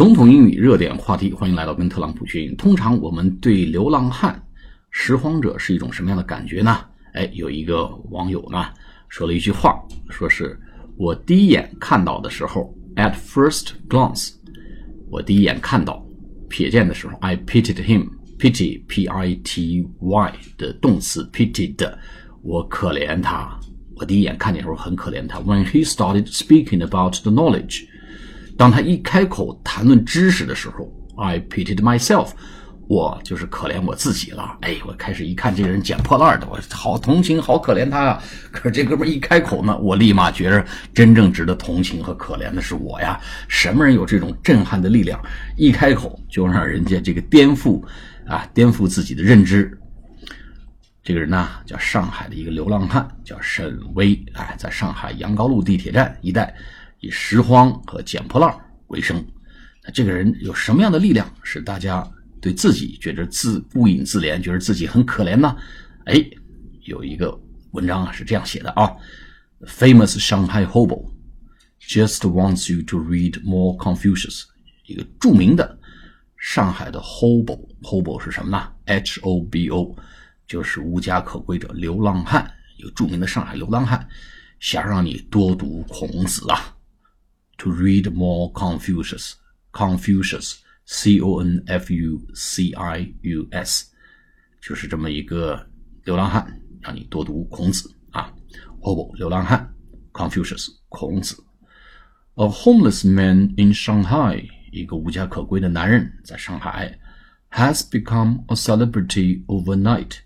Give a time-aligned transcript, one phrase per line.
[0.00, 2.54] 总统英语热点话题，欢迎来到跟特朗普学英语。
[2.54, 4.42] 通常我们对流浪汉、
[4.90, 6.78] 拾荒者是一种什么样的感觉呢？
[7.12, 8.64] 哎，有一个网友呢
[9.10, 9.78] 说了一句话，
[10.08, 10.58] 说是
[10.96, 14.32] 我第一眼看到的时候，at first glance，
[15.10, 16.02] 我第一眼看到、
[16.48, 21.92] 瞥见的时候，I pitied him，pity p i t y 的动词 pitied，
[22.40, 23.60] 我可怜他。
[23.96, 25.40] 我第一眼看见的时候很可怜他。
[25.40, 27.84] When he started speaking about the knowledge。
[28.60, 30.86] 当他一开口谈论知识的时候
[31.16, 32.32] ，I pitied myself，
[32.88, 34.58] 我就是可怜我自己了。
[34.60, 38.22] 哎，我开始一看这个人捡破烂的，我好同情，好可怜他呀。
[38.52, 40.62] 可是这哥们一开口呢，我立马觉着
[40.92, 43.18] 真正值得同情和可怜的是我呀。
[43.48, 45.18] 什么人有这种震撼的力量，
[45.56, 47.82] 一开口就让人家这个颠覆
[48.26, 49.74] 啊，颠覆自己的认知？
[51.02, 56.54] 这个人呢，叫上海的一个流浪汉，叫沈威，哎，在上海杨高路地铁站一带。
[57.00, 58.54] 以拾荒和捡破烂
[58.88, 59.24] 为生，
[59.82, 62.06] 那这个人有什么样的力量，使大家
[62.40, 65.56] 对自己觉得自不隐自怜，觉得自己很可怜呢？
[66.04, 66.22] 哎，
[66.82, 67.38] 有一个
[67.72, 68.90] 文章啊是这样写的啊
[69.62, 71.10] ：Famous Shanghai hobo
[71.80, 74.44] just wants you to read more Confucius。
[74.86, 75.78] 一个著名的
[76.36, 79.96] 上海的 hobo，hobo 是什么呢？H O B O，
[80.46, 82.50] 就是无家可归者、流浪汉。
[82.76, 84.08] 一个著名的上海流浪汉，
[84.58, 86.74] 想让你多读孔子啊。
[87.59, 89.35] to read more Confucius.
[89.71, 93.87] Confucius, C O N F U C I U S，
[94.61, 95.67] 就是这么一个
[96.03, 98.33] 流浪汉，让你多读孔子啊。
[98.81, 99.73] Hobo 流浪汉，
[100.13, 101.43] Confucius 孔子。
[102.35, 106.99] A homeless man in Shanghai，一个无家可归的男人在上海，
[107.51, 110.17] has become a celebrity overnight。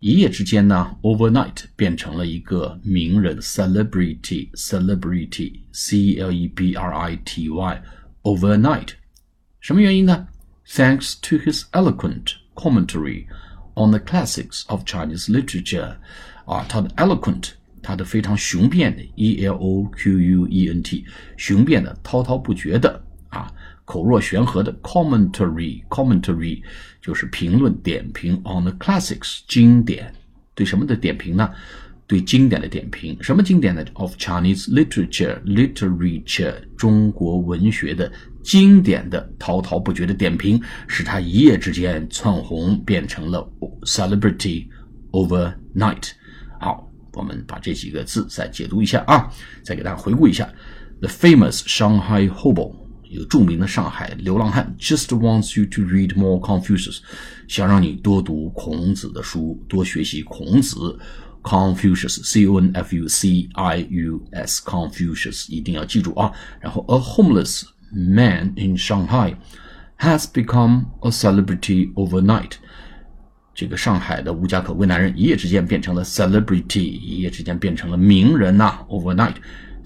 [0.00, 8.88] 一夜之间呢，overnight 变成了一个名人，celebrity，celebrity，c l e b r i t y，overnight，
[9.60, 10.26] 什么原因呢？
[10.66, 13.26] Thanks to his eloquent commentary
[13.74, 15.94] on the classics of Chinese literature，
[16.46, 17.50] 啊，他的 eloquent，
[17.80, 21.04] 他的非常雄辩的，e l o q u e n t，
[21.36, 23.54] 雄辩的，滔滔不绝的，啊。
[23.87, 26.61] 口若悬河的 commentary，commentary
[27.01, 30.13] 就是评论点评 on the classics 经典，
[30.53, 31.49] 对什么的点评呢？
[32.05, 38.11] 对经典的点评，什么经典呢？Of Chinese literature，literature 中国文学的
[38.43, 43.49] 经典的滔滔不绝的点评，使他一夜之间窜红，变成了
[43.83, 44.67] celebrity
[45.11, 46.11] overnight。
[46.59, 49.31] 好，我们把这几个字再解读一下啊，
[49.63, 50.49] 再给大家回顾一下
[50.99, 52.86] ：The famous Shanghai hobo。
[53.06, 56.98] 一个着名的上海流浪汉，just wants you to read more Confucius，
[57.48, 60.98] 想让你多读孔子的书，多学习孔子。
[61.42, 66.30] Confucius，C O N F U C I U S，Confucius 一定要记住啊。
[66.60, 69.34] 然后，a homeless man in Shanghai
[69.98, 72.52] has become a celebrity overnight。
[73.52, 79.34] 这个上海的无家可归男人一夜之间变成了 celebrity，一夜之间变成了名人呐，overnight。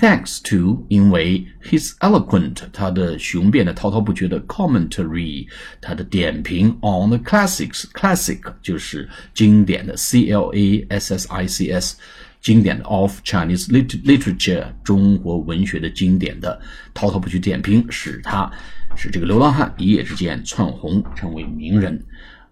[0.00, 5.46] Thanks to，因为 his eloquent，他的雄辩的滔滔不绝的 commentary，
[5.80, 11.96] 他的点评 on the classics，classic 就是经典的 C L A S S I C S，
[12.40, 16.60] 经典的 of Chinese literature，中国文学的经典的
[16.92, 18.50] 滔滔不绝点评，使他
[18.96, 22.02] 使这个流浪汉一夜之间窜红，成为名人。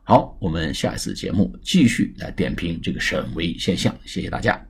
[0.04, 3.92] 好，我们下一次节目继续来点评这个沈微现象。
[4.04, 4.69] 谢谢大家。